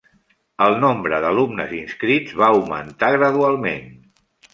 [0.67, 3.93] El nombre d'alumnes inscrits va augmentar gradualment.